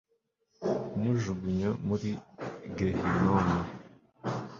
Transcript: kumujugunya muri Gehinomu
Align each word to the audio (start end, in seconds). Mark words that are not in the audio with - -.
kumujugunya 0.89 1.69
muri 1.87 2.09
Gehinomu 2.77 3.59